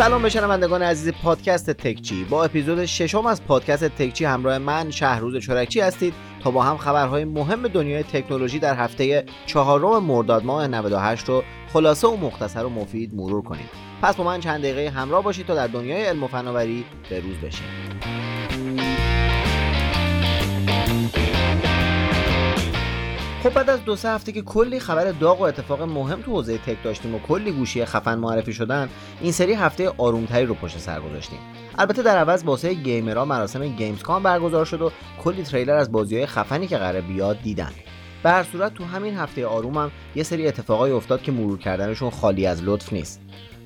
[0.00, 2.24] سلام به شنوندگان عزیز پادکست تکچی.
[2.24, 7.24] با اپیزود ششم از پادکست تکچی همراه من شهروز چرکچی هستید تا با هم خبرهای
[7.24, 11.42] مهم دنیای تکنولوژی در هفته چهارم مرداد ماه 98 رو
[11.72, 13.68] خلاصه و مختصر و مفید مرور کنیم.
[14.02, 17.36] پس با من چند دقیقه همراه باشید تا در دنیای علم و فناوری به روز
[17.36, 17.66] بشیم
[23.42, 26.58] خب بعد از دو سه هفته که کلی خبر داغ و اتفاق مهم تو حوزه
[26.58, 28.88] تک داشتیم و کلی گوشی خفن معرفی شدن
[29.20, 31.38] این سری هفته آرومتری رو پشت سر گذاشتیم.
[31.78, 34.92] البته در عوض واسه gamer ها مراسم Gamescom برگزار شد و
[35.24, 37.70] کلی تریلر از بازی های خفنی که قراره بیاد دیدن.
[38.22, 42.46] به هر صورت تو همین هفته آرومم یه سری اتفاقای افتاد که مرور کردنشون خالی
[42.46, 43.20] از لطف نیست.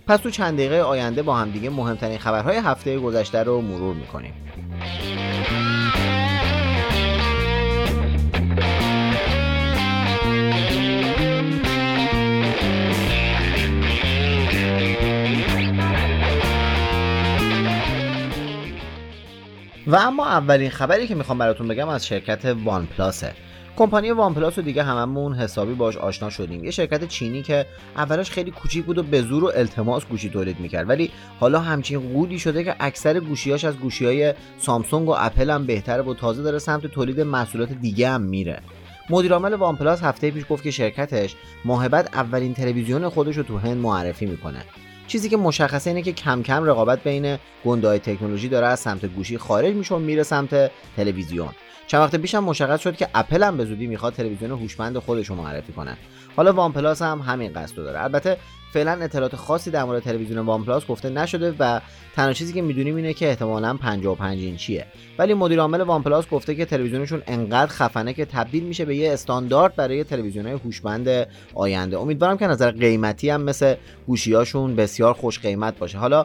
[0.06, 4.34] پس تو چند دقیقه آینده با همدیگه مهمترین خبرهای هفته گذشته رو مرور می‌کنیم.
[19.86, 23.33] و اما اولین خبری که می‌خوام براتون بگم از شرکت OnePlus ه
[23.77, 26.64] کمپانی OnePlus رو دیگه هممون حسابی باش آشنا شدیم.
[26.64, 30.60] یه شرکت چینی که اولش خیلی کوچیک بود و به زور و التماس گوشی تولید
[30.60, 30.88] می‌کرد.
[30.88, 31.10] ولی
[31.41, 36.02] حالا همچین غولی شده که اکثر گوشیاش از گوشی های سامسونگ و اپل هم بهتره
[36.02, 38.60] و تازه داره سمت تولید محصولات دیگه هم میره.
[39.10, 43.76] مدیرعامل OnePlus هفته پیش گفت که شرکتش ماه بعد اولین تلویزیون خودش رو تو هند
[43.76, 44.64] معرفی می‌کنه.
[45.06, 49.38] چیزی که مشخصه اینه که کم کم رقابت بین گنده‌های تکنولوژی داره از سمت گوشی
[49.38, 51.48] خارج میشه و میره سمت تلویزیون.
[51.86, 55.27] چند وقت پیش هم مشخص شد که اپل هم به زودی می‌خواد تلویزیون هوشمند خودش
[55.27, 55.96] رو معرفی کنه.
[56.36, 58.02] حالا OnePlus هم همین قصد داره.
[58.02, 58.36] البته
[58.72, 61.80] فعلا اطلاعات خاصی در مورد تلویزیون OnePlus گفته نشده و
[62.16, 64.86] تنها چیزی که می‌دونیم اینه که احتمالا 55 اینچیه
[65.18, 69.76] ولی مدیر عامل OnePlus گفته که تلویزیونشون انقدر خفنه که تبدیل میشه به یه استاندارد
[69.76, 71.98] برای تلویزیون هوشمند آینده.
[71.98, 73.74] امیدوارم که از نظر قیمتی هم مثل
[74.06, 75.98] گوشیاشون بسیار خوش قیمت باشه.
[75.98, 76.24] حالا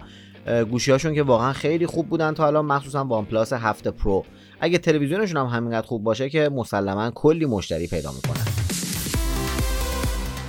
[0.72, 4.26] گوشیاشون که واقعا خیلی خوب بودن تا حالا مخصوصا OnePlus 7 Pro.
[4.60, 8.46] اگه تلویزیونشون هم همینقدر خوب باشه که مسلما کلی مشتری پیدا می‌کنن.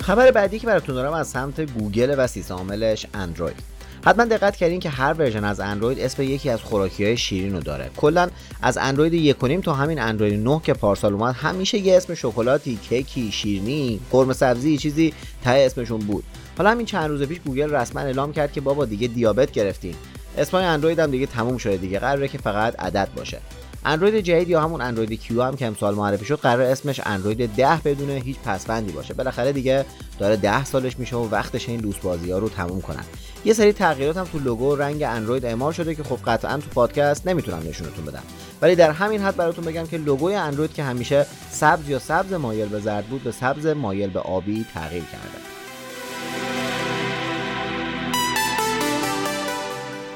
[0.01, 3.70] خبر بعدی که براتون دارم از سمت گوگل و سیستم عاملش اندروید.
[4.05, 7.59] حتما دقت کردین که هر version از اندروید اسم یکی از خوراکی های شیرین رو
[7.59, 7.89] داره.
[7.97, 8.29] کلا
[8.61, 13.31] از اندروید یک تا همین اندروید 9 که پارسال اومد همیشه یه اسم شکلاتی کیکی
[13.31, 15.13] شیرینی قرمه سبزی چیزی
[15.43, 16.23] ته اسمشون بود.
[16.57, 19.95] حالا همین چند روز پیش گوگل رسما اعلام کرد که بابا دیگه دیابت گرفتین.
[20.37, 23.39] اسمای اندروید هم دیگه تموم شده دیگه قراره که فقط عدد باشه.
[23.85, 27.75] اندروید جدید یا همون اندروید Q هم که امسال معرفی شد قراره اسمش اندروید 10
[27.85, 29.13] بدون هیچ پسوندی باشه.
[29.13, 29.85] بالاخره دیگه
[30.19, 33.03] داره 10 سالش میشه و وقتش این لوس بازی ها رو تموم کنن.
[33.45, 36.69] یه سری تغییرات هم تو لوگو و رنگ اندروید اعمال شده که خب قطعا تو
[36.73, 38.23] پادکست نمی‌تونم نشونتون بدم.
[38.61, 42.67] ولی در همین حد براتون بگم که لوگوی اندروید که همیشه سبز یا سبز مایل
[42.67, 45.50] به زرد بود به سبز مایل به آبی تغییر کرده.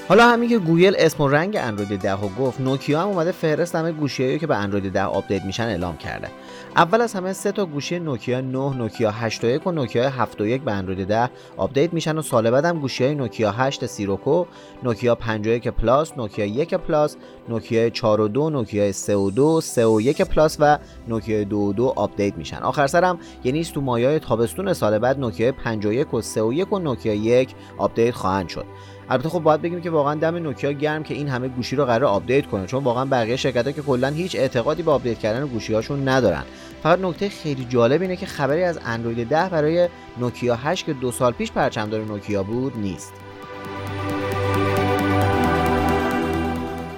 [0.07, 3.75] حالا همین که گوگل اسم و رنگ اندروید 10 رو گفت نوکیا هم اومده فهرست
[3.75, 6.27] همه گوشیایی که به اندروید 10 آپدیت میشن اعلام کرده.
[6.75, 11.07] اول از همه سه تا گوشی نوکیا 9 نوکیا 81 و نوکیا 71 به اندروید
[11.07, 14.45] 10 آپدیت میشن و سال بعد هم گوشی های نوکیا 8 Sirocco
[14.83, 17.15] نوکیا 51 Plus نوکیا 1 Plus
[17.49, 20.77] نوکیا 4 و 2 نوکیا 3 و 2 3 و 1 Plus و
[21.07, 22.57] نوکیا 2 و 2 آپدیت میشن.
[22.57, 26.79] آخر سرم یعنی تو ماهای تابستون سال بعد نوکیا 51 و 3 و 1 و
[26.79, 28.65] نوکیا 1 آپدیت خواهند شد.
[29.09, 32.05] البته خب باید بگیم که واقعا دم نوکیا گرم که این همه گوشی رو قراره
[32.05, 36.43] آپدیت کنه چون واقعا بقیه شرکت‌ها که کلا هیچ اعتقادی به آپدیت کردن گوشی‌هاشون ندارن.
[36.83, 41.11] فقط نکته خیلی جالب اینه که خبری از اندروید 10 برای نوکیا 8 که دو
[41.11, 43.13] سال پیش پرچمدار نوکیا بود نیست.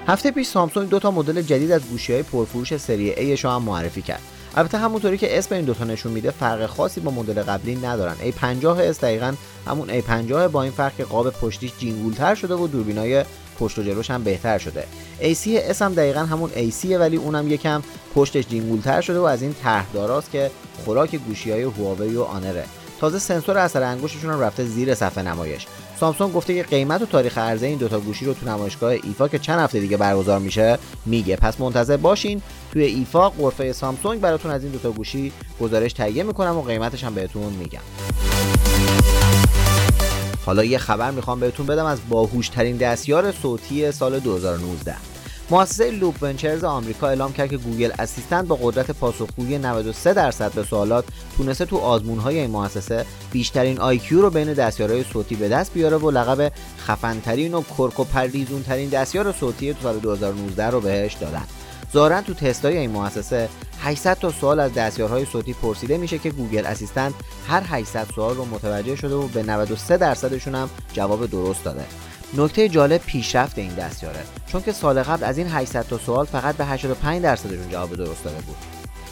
[0.06, 4.02] هفته پیش سامسونگ دو تا مدل جدید از گوشی های پرفروش سری A هم معرفی
[4.02, 4.22] کرد.
[4.58, 8.14] البته همونطوری که اسم این دوتا نشون میده فرق خاصی با مدل قبلی ندارن.
[8.14, 9.34] A50s دقیقا
[9.66, 13.24] همون A50 با این فرق که قاب پشتیش جینگولتر شده و دوربینای
[13.58, 14.84] پشت و جلوش هم بهتر شده.
[15.20, 15.46] AC
[15.82, 17.82] هم دقیقا همون AC ولی اونم یکم
[18.14, 20.50] پشتش جینگولتر شده و از این طرحداراست که
[20.84, 22.64] خوراک گوشی های هواوی و آنره.
[23.00, 25.66] تازه سنسور اثر انگشتشون هم رفته زیر صفحه نمایش.
[26.00, 29.38] سامسونگ گفته که قیمت و تاریخ عرضه این دوتا گوشی رو تو نمایشگاه IFA که
[29.38, 31.36] چند هفته دیگه برگزار میشه میگه.
[31.36, 32.42] پس منتظر باشین
[32.72, 37.14] توی IFA غرفه سامسونگ براتون از این دوتا گوشی گزارش تهیه می‌کنم و قیمتش هم
[37.14, 37.80] بهتون میگم.
[40.46, 44.94] حالا یه خبر می‌خوام بهتون بدم از باهوشترین دستیار صوتی سال 2019
[45.50, 50.62] مؤسسه Loup Ventures آمریکا اعلام کرد که Google Assistant با قدرت پاسخگویی 93 درصد به
[50.62, 51.04] سوالات
[51.36, 56.10] تونسته تو آزمون‌های این مؤسسه بیشترین IQ رو بین دستیارهای صوتی به دست بیاره و
[56.10, 61.44] لقب خفنترین و کرک و پریزونترین دستیار صوتی تو سال 2019 رو بهش دادن.
[61.92, 63.48] ظاهرا تو تستای این مؤسسه
[63.80, 67.14] 800 تا سوال از دستیارهای صوتی پرسیده میشه که Google Assistant
[67.48, 71.84] هر 800 سوال رو متوجه شده و به 93 درصدشون هم جواب درست داده
[72.36, 76.56] نکته جالب پیشرفت این دستیاره چون که سال قبل از این 800 تا سوال فقط
[76.56, 78.56] به 85 درصدشون جواب درست داده بود.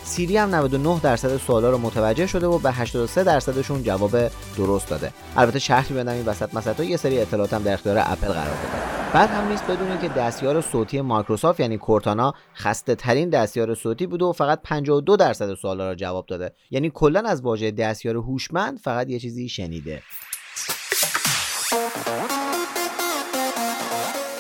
[0.04, 4.16] سیری هم 99 درصد سوالا رو متوجه شده و به 83 درصدشون جواب
[4.56, 5.12] درست داده.
[5.36, 9.12] البته شرطی بدم این وسط مثلا یه سری اطلاعات هم در اختیار اپل قرار داده.
[9.12, 14.24] بعد هم نیست بدونید که دستیار صوتی مایکروسافت یعنی کورتانا خسته ترین دستیار صوتی بوده
[14.24, 16.52] و فقط 52 درصد سوالا رو جواب داده.
[16.70, 20.02] یعنی کلا از واژه دستیار هوشمند فقط یه چیزی شنیده.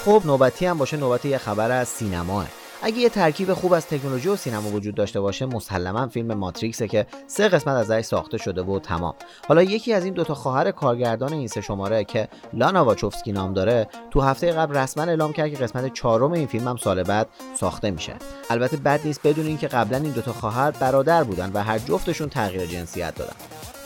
[0.06, 2.46] خب نوبتی هم باشه نوبتی یه خبر از سینماه
[2.82, 7.06] اگه یه ترکیب خوب از تکنولوژی و سینما وجود داشته باشه مسلما فیلم ماتریکسه که
[7.26, 9.14] سه قسمت ازش ساخته شده و تمام.
[9.48, 13.88] حالا یکی از این دوتا خواهر کارگردان این سه شماره که لانا واچوفسکی نام داره
[14.10, 17.28] تو هفته قبل رسما اعلام کرد که قسمت چهارم این فیلم هم سال بعد
[17.60, 18.14] ساخته میشه.
[18.50, 22.66] البته بد نیست بدون اینکه قبلا این دوتا خواهر برادر بودن و هر جفتشون تغییر
[22.66, 23.36] جنسیت دادن.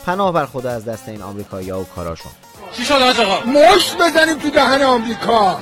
[0.05, 2.31] پناه بر خدا از دست این آمریکایی‌ها و کاراشون.
[2.71, 5.57] چی شد آقا؟ مشت بزنیم تو دهن آمریکا.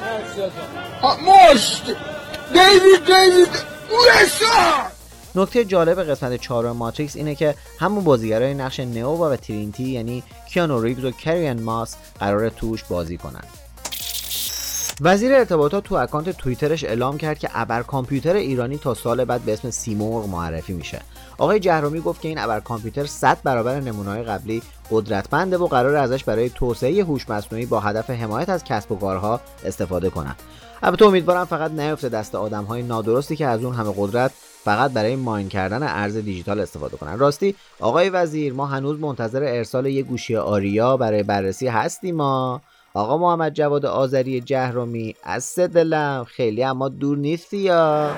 [1.03, 1.85] مشت.
[2.53, 3.69] دیوید دیوید.
[5.35, 10.81] نکته جالب قسمت چهارم ماتریکس اینه که همون بازیگرای نقش نئو و ترینتی یعنی کیانو
[10.81, 13.43] ریوز و کری ان ماس قراره توش بازی کنن.
[15.01, 19.53] وزیر ارتباطات تو اکانت توییترش اعلام کرد که ابر کامپیوتر ایرانی تا سال بعد به
[19.53, 21.01] اسم سیمرغ معرفی میشه.
[21.39, 26.23] آقای جهرمی گفت که این ابر کامپیوتر 100 برابر نمونه‌های قبلی قدرتمنده و قراره ازش
[26.23, 30.35] برای توسعه هوش مصنوعی با هدف حمایت از کسب و کارها استفاده کنند.
[30.83, 34.31] البته امیدوارم فقط نیفته دست آدم های نادرستی که از اون همه قدرت
[34.63, 39.85] فقط برای ماین کردن ارز دیجیتال استفاده کنن راستی آقای وزیر ما هنوز منتظر ارسال
[39.85, 42.61] یه گوشی آریا برای بررسی هستیم ما.
[42.93, 46.23] آقا محمد جواد آذری جهرومی از دلم.
[46.23, 48.11] خیلی اما دور نیستی یا؟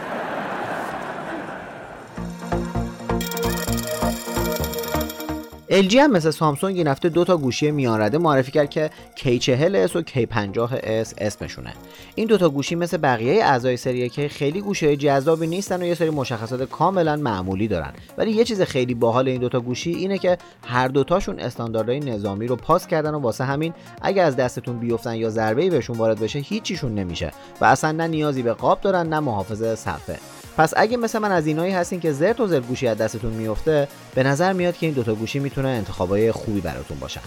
[5.72, 9.96] LG هم مثل سامسونگ این هفته دو تا گوشی میان رده معرفی کرد که K40S
[9.96, 11.74] و K50S اسمشونه.
[12.16, 16.10] این دوتا گوشی مثل بقیه اعضای سری که خیلی گوشی جذابی نیستن و یه سری
[16.10, 17.94] مشخصات کاملا معمولی دارن.
[18.18, 20.38] ولی یه چیز خیلی باحال این دوتا گوشی اینه که
[20.68, 25.30] هر دوتاشون استانداردهای نظامی رو پاس کردن و واسه همین اگه از دستتون بیفتن یا
[25.30, 27.32] ضربه‌ای بهشون وارد بشه هیچیشون نمیشه
[27.62, 30.20] و اصلا نه نیازی به قاب دارن نه محافظ صفحه
[30.62, 33.88] پس اگه مثل من از اینایی هستین که زرت و زرت گوشی از دستتون میفته
[34.16, 37.22] به نظر میاد که این دوتا گوشی می‌تونه انتخابای خوبی براتون باشن.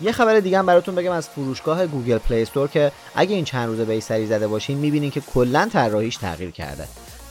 [0.00, 3.68] یه خبر دیگه هم براتون بگم از فروشگاه Google Play Store که اگه این چند
[3.68, 6.84] روزه یه سری زده باشین می‌بینین که کلا طراحیش تغییر کرده.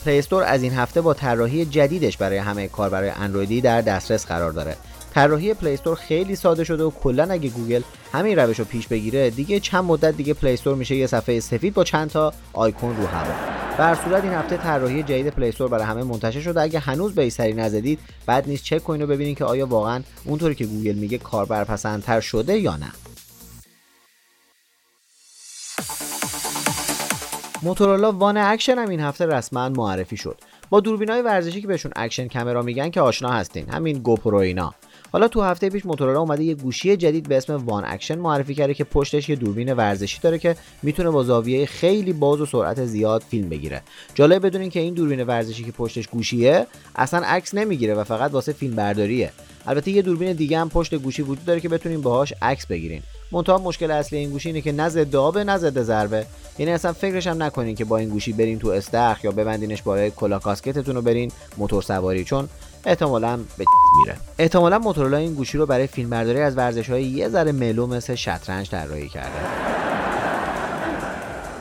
[0.06, 4.52] Play Store از این هفته با طراحی جدیدش برای همه کاربرای اندرویدی در دسترس قرار
[4.52, 4.76] داره.
[5.14, 7.82] طراحی Play Store خیلی ساده شده و کلا اگه گوگل
[8.14, 11.74] همین روش رو پیش بگیره دیگه چند مدت دیگه Play Store میشه یه صفحه سفید
[11.74, 13.61] با چند تا آیکون رو هوا.
[13.78, 16.62] به هر صورت این هفته طراحی جدید Play Store برای همه منتشر شده.
[16.62, 20.56] اگه هنوز یه سری نزدید بد نیست چک کنین و ببینین که آیا واقعا اونطوری
[20.56, 22.92] که گوگل میگه کاربرپسندتر شده یا نه.
[27.64, 30.38] موتورولا One Action هم این هفته رسما معرفی شد.
[30.70, 33.70] با دوربینای ورزشی که بهشون action camera میگن که آشنا هستین.
[33.70, 34.76] همین GoPro اینا.
[35.12, 38.74] حالا تو هفته پیش موتورولا اومده یه گوشی جدید به اسم One Action معرفی کرده
[38.74, 43.24] که پشتش یه دوربین ورزشی داره که می‌تونه با زاویه خیلی باز و سرعت زیاد
[43.30, 43.82] فیلم بگیره.
[44.16, 48.54] جالب بدونین که این دوربین ورزشی که پشتش گوشیه اصلا عکس نمی‌گیره و فقط واسه
[48.54, 49.32] فیلم برداریه
[49.68, 53.02] البته یه دوربین دیگه هم پشت گوشی وجود داره که بتونین باهاش عکس بگیرین.
[53.32, 56.26] منتها مشکل اصلی این گوشی اینه که نه ضد آب نه ضد ضربه.
[56.60, 60.12] یعنی اصلا فکرش هم نکنین که با این گوشی برین تو استخ یا ببندینش بالای
[60.12, 62.24] کلا کاسکتتون رو برین موتور سواری.
[62.24, 62.50] چون
[62.86, 63.66] احتمالا به
[64.00, 64.18] میره.
[64.40, 68.70] احتمالا موتورولا این گوشی رو برای فیلمبرداری از ورزش های یه ذره ملو مثل شطرنج
[68.70, 69.40] طراحی کرده.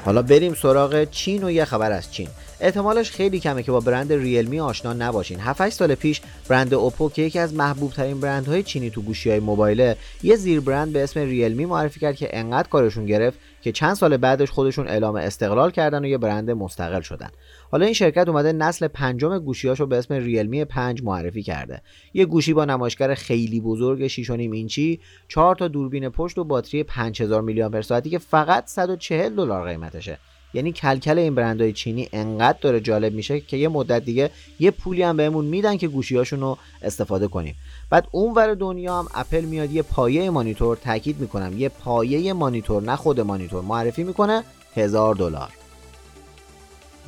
[0.05, 2.29] حالا بریم سراغ چین و یه خبر از چین.
[2.61, 5.40] احتمالش خیلی کمه که با برند ریلمی آشنا نباشین.
[5.40, 9.40] 7 سال پیش برند اوپو که یکی از محبوب ترین برندهای چینی تو گوشی های
[9.40, 13.95] موبایله یه زیر برند به اسم ریلمی معرفی کرد که انقدر کارشون گرفت که چند
[13.95, 17.31] سال بعدش خودشون اعلام استقلال کردن و یه برند مستقل شدن.
[17.71, 21.83] حالا این شرکت اومده نسل پنجم گوشیاشو به اسم ریلمی 5 معرفی کرده.
[22.14, 27.43] یه گوشی با نمایشگر خیلی بزرگ 6.5 اینچی 4 تا دوربین پشت و باتری 5000
[27.43, 30.19] میلی آمپر ساعتی که فقط 140 دلار قیمتشه.
[30.54, 34.30] یعنی کلکل این برندهای چینی انقدر داره جالب میشه که یه مدت دیگه
[34.61, 37.54] یه پولی هم بهمون میدن که گوشیاشون رو استفاده کنیم.
[37.90, 41.59] بعد اونور دنیا هم اپل میاد یه پایه مانیتور تاکید می‌کنم.
[41.59, 44.42] یه پایه مانیتور نه خود مانیتور معرفی می‌کنه
[44.76, 45.49] هزار دلار.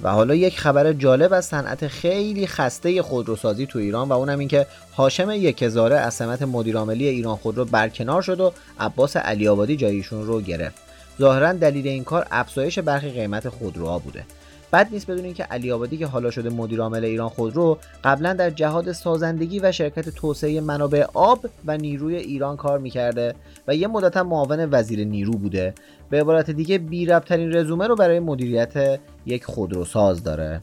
[0.03, 4.67] و حالا یک خبر جالب از صنعت خیلی خسته خودروسازی تو ایران و اونم اینکه
[4.97, 10.41] هاشم یکزاره از سمت مدیرعاملی ایران خودرو برکنار شد و عباس علی آبادی جایشون رو
[10.41, 10.92] گرفت.
[11.19, 14.25] ظاهرا دلیل این کار افزایش برخی قیمت خودروها بوده.
[14.73, 18.51] بد نیست بدونین که علی آبادی که حالا شده مدیر عامل ایران خودرو قبلا در
[18.51, 23.35] جهاد سازندگی و شرکت توسعه منابع آب و نیروی ایران کار می‌کرده
[23.69, 25.75] و یه مدت معاون وزیر نیرو بوده.
[26.11, 30.61] به عبارت دیگه بی ترین رزومه رو برای مدیریت یک خودروساز داره.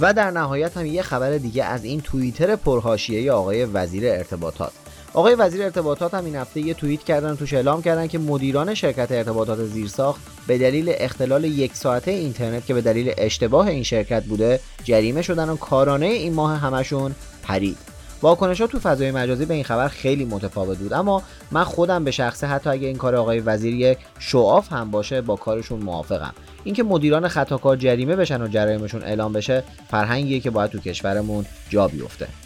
[0.00, 4.72] و در نهایت هم یه خبر دیگه از این توییتر پرهاشیه آقای وزیر ارتباطات.
[5.14, 9.12] آقای وزیر ارتباطات هم این هفته یه توییت کردن توش اعلام کردن که مدیران شرکت
[9.12, 14.60] ارتباطات زیرساخت به دلیل اختلال یک ساعته اینترنت که به دلیل اشتباه این شرکت بوده
[14.84, 17.76] جریمه شدن و کارانه این ماه همشون پرید.
[18.22, 20.92] واکنش ها تو فضای مجازی به این خبر خیلی متفاوت بود.
[20.92, 25.20] اما من خودم به شخصه حتی اگه این کار آقای وزیر یک شعاف هم باشه
[25.20, 26.34] با کارشون موافقم.
[26.64, 31.88] اینکه مدیران خطاکار جریمه بشن و جرایمشون اعلام بشه فرهنگیه که باید تو کشورمون جا
[31.88, 32.43] بیفته.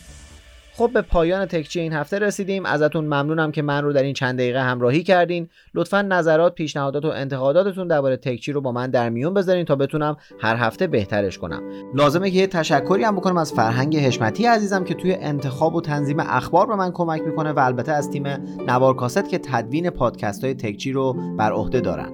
[0.79, 2.67] خب به پایان تکچی این هفته رسیدیم.
[2.67, 5.49] ازتون ممنونم که من رو در این چند دقیقه همراهی کردین.
[5.75, 10.17] لطفا نظرات پیشنهادات و انتقاداتتون درباره تکچی رو با من در میون بذارین تا بتونم
[10.41, 11.63] هر هفته بهترش کنم.
[11.95, 16.21] لازمه که یه تشکری هم بکنم از فرهنگ حشمتی عزیزم که توی انتخاب و تنظیم
[16.21, 18.27] اخبار به من کمک می‌کنه و البته از تیم
[18.67, 22.11] نوار کاست که تدوین پادکست های تکچی رو بر عهده دارن.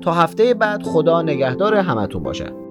[0.00, 2.67] تا هفته بعد خدا نگهدار همتون باشه.